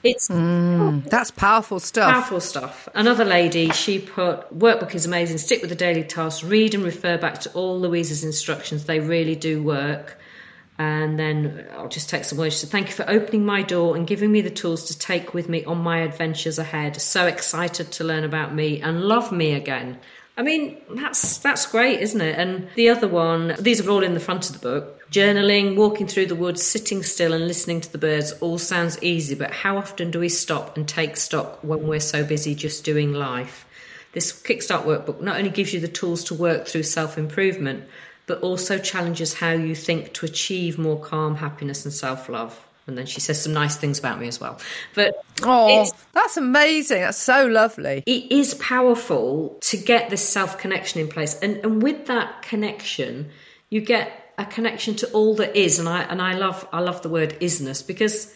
[0.05, 2.13] it's mm, that's powerful stuff.
[2.13, 2.89] Powerful stuff.
[2.95, 5.39] Another lady, she put workbook is amazing.
[5.39, 6.45] Stick with the daily tasks.
[6.45, 8.85] Read and refer back to all Louise's instructions.
[8.85, 10.17] They really do work.
[10.79, 12.57] And then I'll just take some words.
[12.57, 15.49] Said, Thank you for opening my door and giving me the tools to take with
[15.49, 17.01] me on my adventures ahead.
[17.01, 19.99] So excited to learn about me and love me again.
[20.37, 22.39] I mean, that's that's great, isn't it?
[22.39, 24.95] And the other one, these are all in the front of the book.
[25.11, 29.35] Journaling, walking through the woods, sitting still and listening to the birds all sounds easy,
[29.35, 33.13] but how often do we stop and take stock when we're so busy just doing
[33.13, 33.67] life?
[34.13, 37.89] This Kickstart workbook not only gives you the tools to work through self improvement,
[38.29, 42.65] but also challenges how you think to achieve more calm, happiness, and self love.
[42.87, 44.59] And then she says some nice things about me as well.
[44.95, 47.03] But oh, that's amazing.
[47.03, 48.03] That's so lovely.
[48.07, 53.31] It is powerful to get this self connection in place, and and with that connection,
[53.71, 55.79] you get a connection to all that is.
[55.79, 58.33] And I and I love I love the word isness because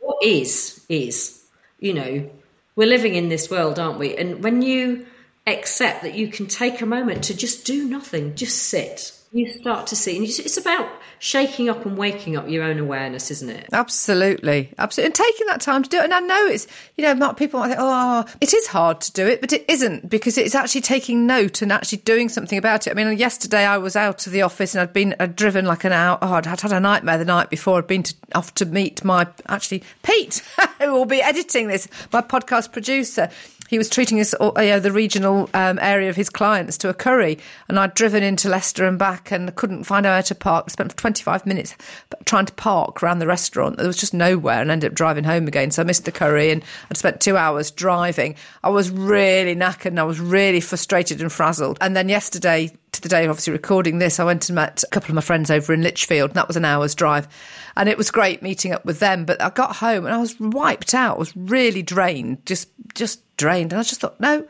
[0.00, 1.44] what is is
[1.78, 2.28] you know
[2.76, 4.16] we're living in this world, aren't we?
[4.16, 5.06] And when you
[5.46, 9.86] accept that you can take a moment to just do nothing, just sit you start
[9.88, 10.16] to see.
[10.16, 13.68] And it's about shaking up and waking up your own awareness, isn't it?
[13.72, 16.04] Absolutely, absolutely, and taking that time to do it.
[16.04, 19.26] And I know it's you know people might think, oh, it is hard to do
[19.26, 22.90] it, but it isn't because it's actually taking note and actually doing something about it.
[22.90, 25.84] I mean, yesterday I was out of the office and I'd been I'd driven like
[25.84, 26.18] an hour.
[26.22, 27.78] Oh, I'd had a nightmare the night before.
[27.78, 30.42] I'd been to, off to meet my actually Pete,
[30.80, 33.30] who will be editing this, my podcast producer
[33.68, 36.88] he was treating us, uh, you know, the regional um, area of his clients to
[36.88, 40.34] a curry, and I'd driven into Leicester and back, and couldn't find out where to
[40.34, 40.70] park.
[40.70, 41.76] Spent 25 minutes
[42.24, 43.76] trying to park around the restaurant.
[43.76, 45.70] There was just nowhere, and ended up driving home again.
[45.70, 48.36] So I missed the curry, and I'd spent two hours driving.
[48.64, 51.78] I was really knackered, and I was really frustrated and frazzled.
[51.80, 54.86] And then yesterday to the day of obviously recording this, I went and met a
[54.88, 57.28] couple of my friends over in Lichfield, and that was an hour's drive.
[57.76, 59.24] And it was great meeting up with them.
[59.24, 61.16] But I got home and I was wiped out.
[61.16, 63.72] I was really drained, just just drained.
[63.72, 64.46] And I just thought, no,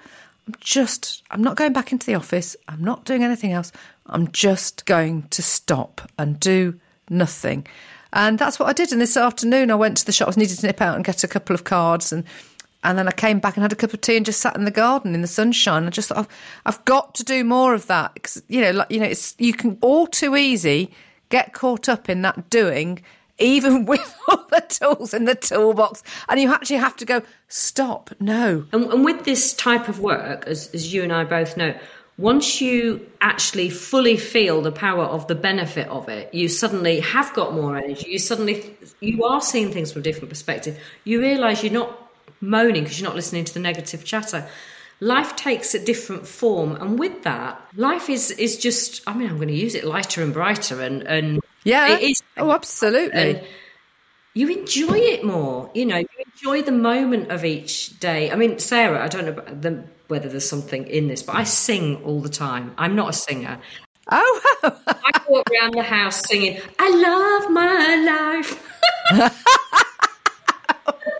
[0.46, 2.56] I'm just I'm not going back into the office.
[2.66, 3.70] I'm not doing anything else.
[4.06, 7.66] I'm just going to stop and do nothing.
[8.12, 8.90] And that's what I did.
[8.90, 11.28] And this afternoon, I went to the shops, needed to nip out and get a
[11.28, 12.24] couple of cards and
[12.84, 14.64] and then I came back and had a cup of tea and just sat in
[14.64, 15.86] the garden in the sunshine.
[15.86, 16.28] I just thought, I've,
[16.64, 19.52] I've got to do more of that because you know, like you know, it's you
[19.52, 20.90] can all too easy
[21.28, 23.02] get caught up in that doing,
[23.38, 28.10] even with all the tools in the toolbox, and you actually have to go stop.
[28.20, 31.74] No, and, and with this type of work, as, as you and I both know,
[32.18, 37.32] once you actually fully feel the power of the benefit of it, you suddenly have
[37.32, 38.10] got more energy.
[38.10, 40.78] You suddenly you are seeing things from a different perspective.
[41.04, 41.96] You realise you're not
[42.40, 44.46] moaning because you're not listening to the negative chatter.
[45.00, 49.00] Life takes a different form, and with that, life is is just.
[49.06, 52.22] I mean, I'm going to use it lighter and brighter, and and yeah, it is.
[52.36, 53.20] Oh, absolutely.
[53.20, 53.46] And
[54.34, 55.70] you enjoy it more.
[55.74, 58.30] You know, you enjoy the moment of each day.
[58.30, 62.02] I mean, Sarah, I don't know the, whether there's something in this, but I sing
[62.04, 62.72] all the time.
[62.78, 63.58] I'm not a singer.
[64.10, 68.64] Oh, I walk around the house singing, I love my life.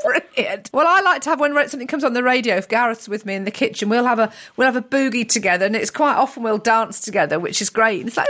[0.05, 0.71] Brilliant.
[0.73, 2.57] Well, I like to have when something comes on the radio.
[2.57, 5.67] If Gareth's with me in the kitchen, we'll have a we'll have a boogie together,
[5.67, 8.07] and it's quite often we'll dance together, which is great.
[8.07, 8.29] It's like,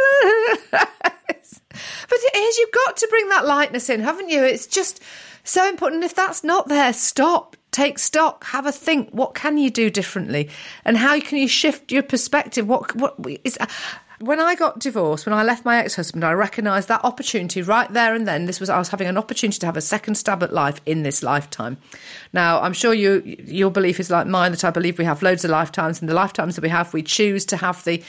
[1.51, 2.59] but it is.
[2.59, 4.43] You've got to bring that lightness in, haven't you?
[4.45, 5.03] It's just
[5.45, 6.05] so important.
[6.05, 7.57] If that's not there, stop.
[7.71, 9.11] Take stock, have a think.
[9.11, 10.49] What can you do differently,
[10.85, 12.67] and how can you shift your perspective?
[12.67, 13.59] What what is
[14.21, 17.91] when I got divorced, when I left my ex husband, I recognised that opportunity right
[17.93, 18.47] there and then.
[18.47, 21.03] This was I was having an opportunity to have a second stab at life in
[21.03, 21.77] this lifetime.
[22.33, 25.45] Now, I'm sure you your belief is like mine that I believe we have loads
[25.45, 28.03] of lifetimes, and the lifetimes that we have, we choose to have the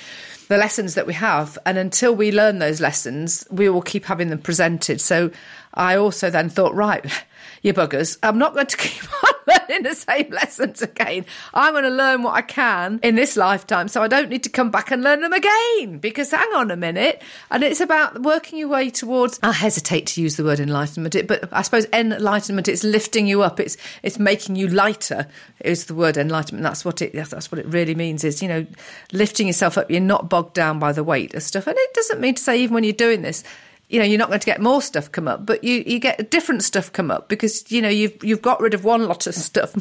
[0.49, 4.29] the lessons that we have, and until we learn those lessons, we will keep having
[4.29, 4.99] them presented.
[4.99, 5.31] So,
[5.73, 7.05] I also then thought, right
[7.61, 8.17] you buggers.
[8.21, 9.03] I'm not going to keep
[9.79, 11.25] learning the same lessons again.
[11.53, 14.49] I'm going to learn what I can in this lifetime so I don't need to
[14.49, 15.99] come back and learn them again.
[15.99, 17.21] Because hang on a minute.
[17.51, 21.49] And it's about working your way towards, I hesitate to use the word enlightenment, but
[21.51, 23.59] I suppose enlightenment, it's lifting you up.
[23.59, 25.27] It's, it's making you lighter
[25.59, 26.63] is the word enlightenment.
[26.63, 28.65] That's what it, that's what it really means is, you know,
[29.11, 29.89] lifting yourself up.
[29.91, 31.67] You're not bogged down by the weight of stuff.
[31.67, 33.43] And it doesn't mean to say even when you're doing this,
[33.89, 36.29] you know, you're not going to get more stuff come up, but you, you get
[36.29, 39.33] different stuff come up because, you know, you've, you've got rid of one lot of
[39.35, 39.73] stuff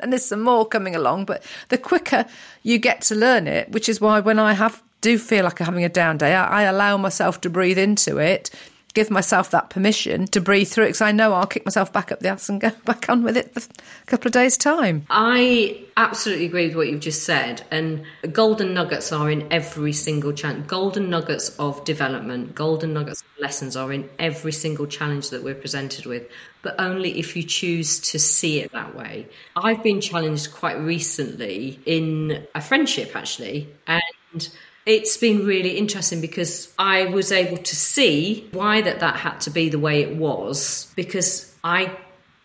[0.00, 1.24] and there's some more coming along.
[1.24, 2.26] But the quicker
[2.62, 5.66] you get to learn it, which is why when I have, do feel like I'm
[5.66, 8.50] having a down day, I, I allow myself to breathe into it
[8.94, 12.10] give myself that permission to breathe through it because I know I'll kick myself back
[12.10, 15.06] up the ass and go back on with it a couple of days' time.
[15.10, 17.62] I absolutely agree with what you've just said.
[17.70, 20.66] And golden nuggets are in every single challenge.
[20.66, 25.54] Golden nuggets of development, golden nuggets of lessons are in every single challenge that we're
[25.54, 26.28] presented with,
[26.62, 29.28] but only if you choose to see it that way.
[29.56, 33.68] I've been challenged quite recently in a friendship, actually.
[33.86, 34.48] And
[34.88, 39.50] it's been really interesting because I was able to see why that that had to
[39.50, 41.94] be the way it was because I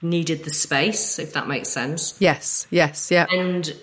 [0.02, 2.16] needed the space, if that makes sense.
[2.20, 3.28] Yes, yes, yeah.
[3.32, 3.74] And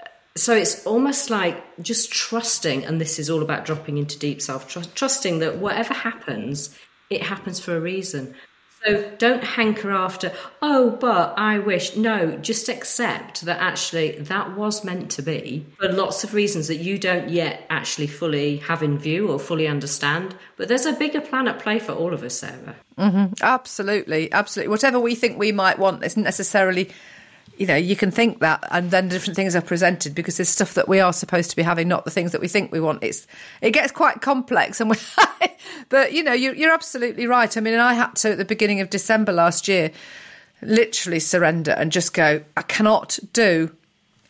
[0.00, 4.40] uh, so it's almost like just trusting, and this is all about dropping into deep
[4.40, 6.74] self trust, trusting that whatever happens,
[7.10, 8.34] it happens for a reason.
[8.84, 11.96] So don't hanker after, oh, but I wish.
[11.96, 16.76] No, just accept that actually that was meant to be for lots of reasons that
[16.76, 20.34] you don't yet actually fully have in view or fully understand.
[20.56, 22.76] But there's a bigger plan at play for all of us, Sarah.
[22.96, 23.34] Mm-hmm.
[23.42, 24.70] Absolutely, absolutely.
[24.70, 26.90] Whatever we think we might want isn't necessarily
[27.60, 30.72] you know, you can think that, and then different things are presented because there's stuff
[30.74, 33.04] that we are supposed to be having, not the things that we think we want.
[33.04, 33.26] It's
[33.60, 34.90] it gets quite complex, and
[35.90, 37.54] but you know, you're, you're absolutely right.
[37.54, 39.90] I mean, I had to at the beginning of December last year,
[40.62, 42.42] literally surrender and just go.
[42.56, 43.76] I cannot do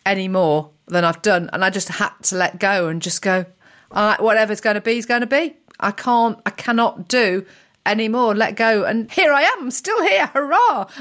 [0.04, 3.46] any more than I've done, and I just had to let go and just go.
[3.92, 5.54] whatever's going to be is going to be.
[5.78, 6.36] I can't.
[6.44, 7.46] I cannot do
[7.86, 8.34] anymore.
[8.34, 8.84] Let go.
[8.84, 10.26] And here I am, still here.
[10.26, 10.88] Hurrah.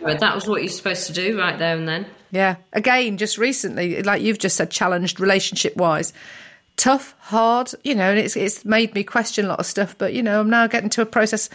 [0.00, 2.06] that was what you're supposed to do right there and then.
[2.30, 2.56] Yeah.
[2.72, 6.12] Again, just recently, like you've just said, challenged relationship wise.
[6.76, 9.98] Tough, hard, you know, and it's it's made me question a lot of stuff.
[9.98, 11.50] But you know, I'm now getting to a process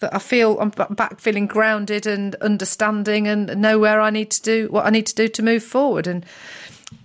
[0.00, 4.42] that I feel I'm back feeling grounded and understanding and know where I need to
[4.42, 6.24] do what I need to do to move forward and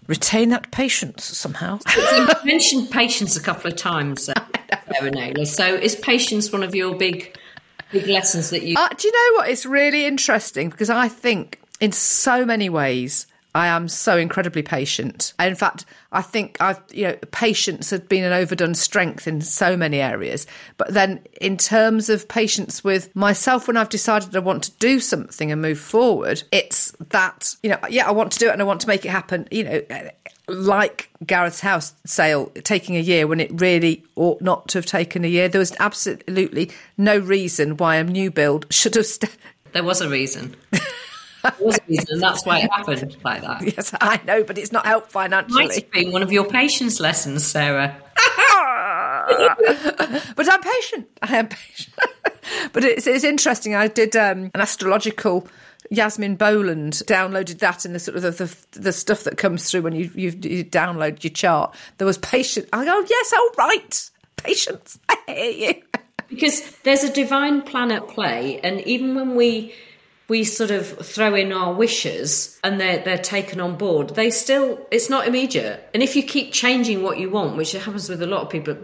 [0.08, 1.80] retain that patience somehow.
[1.98, 4.30] you mentioned patience a couple of times.
[4.30, 4.34] Uh.
[5.46, 7.38] So is patience one of your big
[7.92, 8.76] big lessons that you?
[8.78, 9.50] Uh, do you know what?
[9.50, 15.34] It's really interesting because I think in so many ways I am so incredibly patient.
[15.40, 19.78] In fact, I think I've, you know, patience has been an overdone strength in so
[19.78, 20.46] many areas.
[20.76, 25.00] But then, in terms of patience with myself, when I've decided I want to do
[25.00, 28.62] something and move forward, it's that, you know, yeah, I want to do it and
[28.62, 29.48] I want to make it happen.
[29.50, 29.82] You know,
[30.50, 35.24] like Gareth's house sale taking a year when it really ought not to have taken
[35.24, 35.48] a year.
[35.48, 39.06] There was absolutely no reason why a new build should have.
[39.06, 39.32] St-
[39.72, 40.58] there was a reason.
[41.60, 43.62] was a reason, and that's why it happened like that.
[43.76, 45.68] Yes, I know, but it's not helped financially.
[45.68, 47.96] Might have been one of your patience lessons, Sarah.
[50.36, 51.08] but I'm patient.
[51.22, 51.96] I am patient.
[52.74, 53.76] but it's, it's interesting.
[53.76, 55.48] I did um, an astrological
[55.90, 59.82] Yasmin Boland downloaded that in the sort of the, the, the stuff that comes through
[59.82, 61.76] when you, you, you download your chart.
[61.98, 62.68] There was patience.
[62.74, 65.00] I go, yes, all right, patience.
[65.10, 65.82] I hear you.
[66.30, 69.74] because there's a divine plan at play, and even when we
[70.28, 74.86] we sort of throw in our wishes and they're they're taken on board, they still
[74.92, 75.88] it's not immediate.
[75.94, 78.76] And if you keep changing what you want, which happens with a lot of people,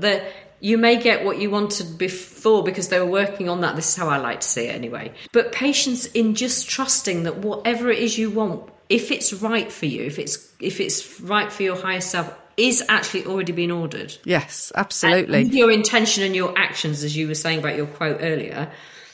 [0.60, 3.76] you may get what you wanted before because they were working on that.
[3.76, 5.12] This is how I like to see it anyway.
[5.32, 9.88] But patience in just trusting that whatever it is you want, if it's right for
[9.88, 14.16] you, if it's if it's right for your higher self, is actually already being ordered.
[14.24, 15.42] Yes, absolutely.
[15.42, 18.72] And your intention and your actions, as you were saying about your quote earlier,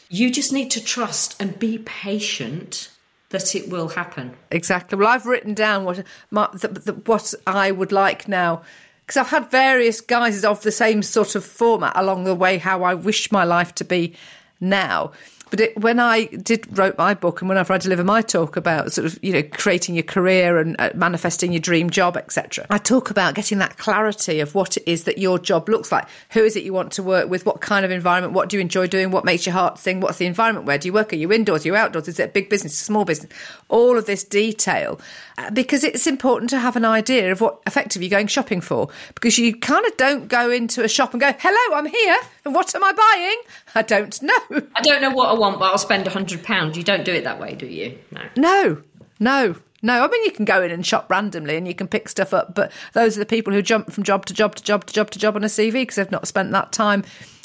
[0.10, 2.90] you just need to trust and be patient
[3.30, 4.36] that it will happen.
[4.52, 4.98] Exactly.
[4.98, 8.62] Well, I've written down what my, the, the, what I would like now
[9.06, 12.84] because I've had various guises of the same sort of format along the way how
[12.84, 14.16] I wish my life to be
[14.60, 15.14] now.
[15.50, 18.92] But it, when I did wrote my book and whenever I deliver my talk about
[18.92, 22.78] sort of you know creating your career and uh, manifesting your dream job etc I
[22.78, 26.08] talk about getting that clarity of what it is that your job looks like.
[26.32, 27.46] Who is it you want to work with?
[27.46, 28.34] What kind of environment?
[28.34, 29.12] What do you enjoy doing?
[29.12, 30.00] What makes your heart sing?
[30.00, 30.66] What's the environment?
[30.66, 31.14] Where do you work?
[31.14, 31.66] Are you indoors?
[31.66, 32.08] Are you outdoors?
[32.08, 33.32] Is it a big business small business?
[33.70, 35.00] All of this detail
[35.38, 38.90] uh, because it's important to have an idea of what effective you're going shopping for
[39.14, 42.56] because you kind of don't go into a shop and go hello I'm here and
[42.56, 43.42] what am I buying
[43.78, 44.40] I don't know
[44.76, 46.78] I don't know what I want, but I'll spend a hundred pounds.
[46.78, 47.98] You don't do it that way, do you?
[48.12, 48.22] No.
[48.36, 48.82] No,
[49.20, 49.56] no.
[49.84, 52.34] No, I mean you can go in and shop randomly and you can pick stuff
[52.34, 54.94] up, but those are the people who jump from job to job to job to
[54.94, 57.04] job to job on a CV because they've not spent that time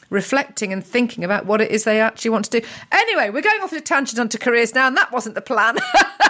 [0.08, 2.66] reflecting and thinking about what it is they actually want to do.
[2.90, 5.76] Anyway, we're going off on a tangent onto careers now, and that wasn't the plan.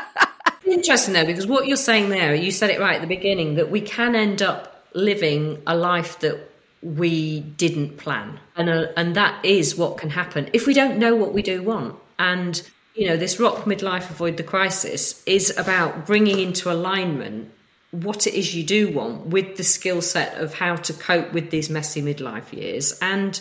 [0.67, 3.71] Interesting though, because what you're saying there, you said it right at the beginning that
[3.71, 6.52] we can end up living a life that
[6.83, 8.41] we didn't plan.
[8.57, 11.62] And, uh, and that is what can happen if we don't know what we do
[11.62, 11.97] want.
[12.18, 12.61] And,
[12.95, 17.53] you know, this rock midlife avoid the crisis is about bringing into alignment
[17.93, 21.51] what it is you do want with the skill set of how to cope with
[21.51, 22.99] these messy midlife years.
[23.01, 23.41] And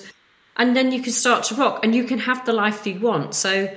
[0.58, 3.34] and then you can start to rock and you can have the life you want.
[3.34, 3.74] So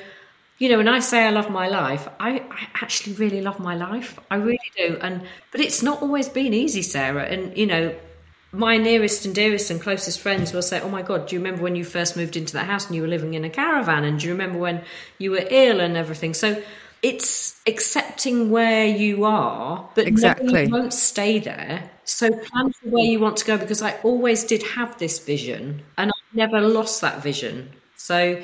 [0.58, 3.74] you know when i say i love my life I, I actually really love my
[3.74, 4.18] life.
[4.30, 4.98] I really do.
[5.00, 7.24] And but it's not always been easy sarah.
[7.24, 7.94] And you know
[8.55, 11.62] my nearest and dearest and closest friends will say, Oh my God, do you remember
[11.62, 14.05] when you first moved into that house and you were living in a caravan?
[14.05, 14.82] And do you remember when
[15.18, 16.34] you were ill and everything?
[16.34, 16.62] So
[17.02, 20.64] it's accepting where you are, but exactly.
[20.64, 21.90] you won't stay there.
[22.05, 25.82] So plan for where you want to go because I always did have this vision
[25.98, 27.72] and I never lost that vision.
[27.96, 28.40] So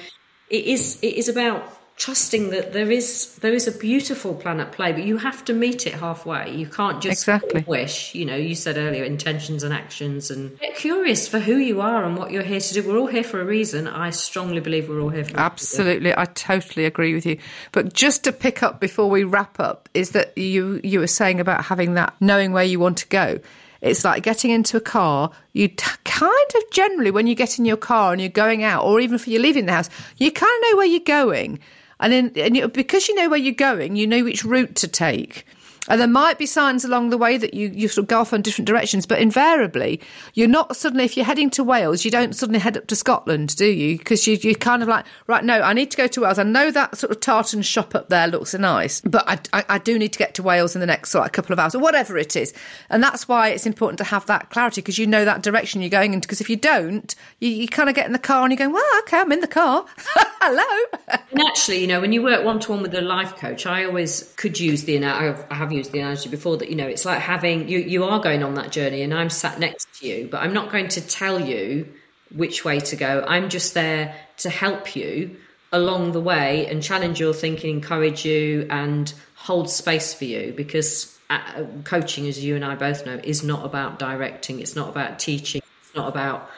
[0.50, 4.72] it is it is about trusting that there is there is a beautiful plan at
[4.72, 6.50] play, but you have to meet it halfway.
[6.50, 7.62] You can't just exactly.
[7.66, 8.14] wish.
[8.14, 12.02] You know, you said earlier intentions and actions, and get curious for who you are
[12.04, 12.88] and what you're here to do.
[12.88, 13.86] We're all here for a reason.
[13.86, 15.40] I strongly believe we're all here for a reason.
[15.40, 16.16] absolutely.
[16.16, 17.38] I totally agree with you.
[17.70, 21.38] But just to pick up before we wrap up, is that you you were saying
[21.38, 23.38] about having that knowing where you want to go.
[23.82, 25.32] It's like getting into a car.
[25.52, 28.84] You t- kind of generally, when you get in your car and you're going out,
[28.84, 31.60] or even if you're leaving the house, you kind of know where you're going.
[32.00, 34.88] And then, and you, because you know where you're going, you know which route to
[34.88, 35.46] take.
[35.88, 38.32] And there might be signs along the way that you, you sort of go off
[38.32, 40.00] in different directions, but invariably,
[40.34, 43.56] you're not suddenly, if you're heading to Wales, you don't suddenly head up to Scotland,
[43.56, 43.96] do you?
[43.98, 46.38] Because you, you're kind of like, right, no, I need to go to Wales.
[46.38, 49.78] I know that sort of tartan shop up there looks nice, but I, I, I
[49.78, 51.80] do need to get to Wales in the next sort of couple of hours or
[51.80, 52.52] whatever it is.
[52.90, 55.90] And that's why it's important to have that clarity because you know that direction you're
[55.90, 56.28] going into.
[56.28, 58.72] Because if you don't, you, you kind of get in the car and you're going,
[58.72, 59.86] well, okay, I'm in the car.
[60.42, 60.98] Hello.
[61.30, 63.84] and actually, you know, when you work one to one with a life coach, I
[63.84, 67.20] always could use the, I have used the analogy before that you know it's like
[67.20, 70.38] having you you are going on that journey and I'm sat next to you but
[70.42, 71.86] I'm not going to tell you
[72.34, 73.24] which way to go.
[73.26, 75.36] I'm just there to help you
[75.72, 81.16] along the way and challenge your thinking encourage you and hold space for you because
[81.28, 84.60] uh, coaching as you and I both know is not about directing.
[84.60, 85.62] It's not about teaching.
[85.82, 86.50] It's not about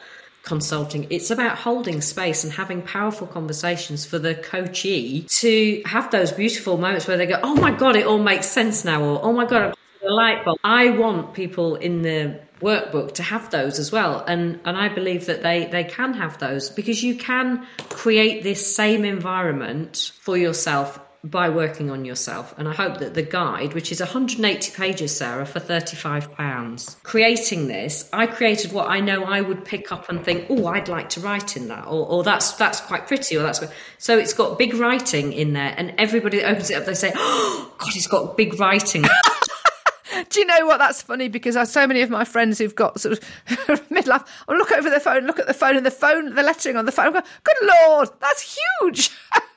[0.43, 1.07] consulting.
[1.09, 6.77] It's about holding space and having powerful conversations for the coachee to have those beautiful
[6.77, 9.03] moments where they go, Oh my God, it all makes sense now.
[9.03, 10.59] Or, Oh my God, the light bulb.
[10.63, 14.23] I want people in the workbook to have those as well.
[14.27, 18.75] And, and I believe that they, they can have those because you can create this
[18.75, 22.53] same environment for yourself by working on yourself.
[22.57, 28.09] And I hope that the guide, which is 180 pages, Sarah, for £35, creating this,
[28.11, 31.21] I created what I know I would pick up and think, oh, I'd like to
[31.21, 33.63] write in that, or, or that's that's quite pretty, or that's
[33.97, 37.13] so it's got big writing in there, and everybody that opens it up, they say,
[37.15, 39.05] oh, God, it's got big writing.
[40.29, 40.77] Do you know what?
[40.77, 43.19] That's funny because I have so many of my friends who've got sort of
[43.89, 44.27] midlife.
[44.47, 46.85] I look over the phone, look at the phone, and the phone, the lettering on
[46.85, 47.07] the phone.
[47.07, 49.09] I go, Good lord, that's huge.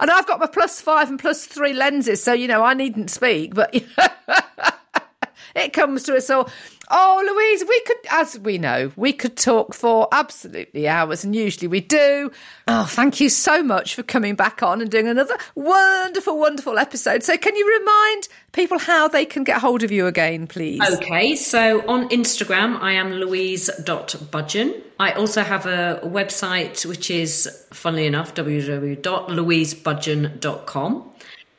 [0.00, 3.10] and I've got my plus five and plus three lenses, so you know I needn't
[3.10, 3.74] speak, but
[5.54, 6.48] it comes to us all.
[6.90, 11.66] Oh, Louise, we could, as we know, we could talk for absolutely hours, and usually
[11.66, 12.30] we do.
[12.68, 17.22] Oh, thank you so much for coming back on and doing another wonderful, wonderful episode.
[17.22, 20.80] So, can you remind people how they can get hold of you again, please?
[20.94, 24.74] Okay, so on Instagram, I am louise.budgen.
[25.00, 31.10] I also have a website which is, funnily enough, www.louisebudgen.com.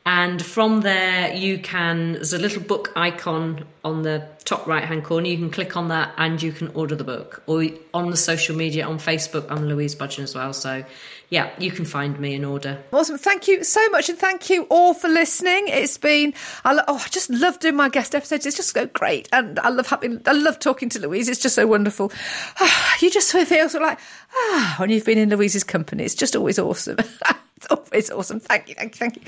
[0.07, 5.03] And from there, you can, there's a little book icon on the top right hand
[5.03, 5.27] corner.
[5.27, 7.41] You can click on that and you can order the book.
[7.47, 10.53] Or on the social media, on Facebook, I'm Louise Budgen as well.
[10.53, 10.85] So,
[11.29, 12.83] yeah, you can find me and order.
[12.93, 13.17] Awesome.
[13.17, 14.07] Thank you so much.
[14.07, 15.69] And thank you all for listening.
[15.69, 18.45] It's been, I, lo- oh, I just love doing my guest episodes.
[18.45, 19.27] It's just so great.
[19.33, 21.29] And I love having, I love talking to Louise.
[21.29, 22.11] It's just so wonderful.
[22.99, 23.99] you just feel sort of like,
[24.35, 26.97] ah, when you've been in Louise's company, it's just always awesome.
[27.57, 28.41] It's always awesome.
[28.41, 29.21] Thank you, thank you, thank you.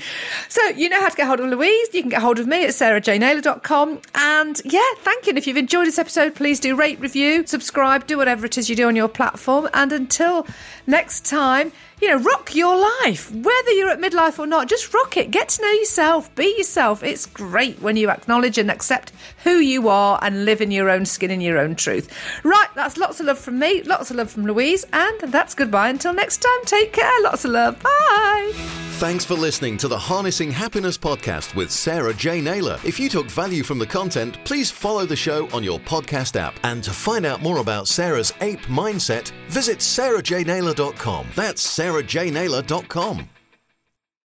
[0.48, 1.88] So, you know how to get hold of Louise.
[1.94, 4.00] You can get hold of me at sarahjnaylor.com.
[4.14, 5.30] And yeah, thank you.
[5.30, 8.68] And if you've enjoyed this episode, please do rate, review, subscribe, do whatever it is
[8.68, 9.68] you do on your platform.
[9.72, 10.46] And until
[10.86, 13.30] next time, you know, rock your life.
[13.32, 15.30] Whether you're at midlife or not, just rock it.
[15.30, 16.34] Get to know yourself.
[16.34, 17.02] Be yourself.
[17.02, 19.12] It's great when you acknowledge and accept
[19.44, 22.12] who you are and live in your own skin and your own truth.
[22.44, 25.88] Right, that's lots of love from me, lots of love from Louise, and that's goodbye
[25.88, 26.64] until next time.
[26.64, 27.20] Take care.
[27.22, 27.82] Lots of love.
[27.82, 28.52] Bye.
[28.98, 32.40] Thanks for listening to the Harnessing Happiness podcast with Sarah J.
[32.40, 32.80] Naylor.
[32.84, 36.58] If you took value from the content, please follow the show on your podcast app.
[36.64, 41.28] And to find out more about Sarah's ape mindset, visit sarahjnaylor.com.
[41.36, 43.37] That's sarahjnaylor.com.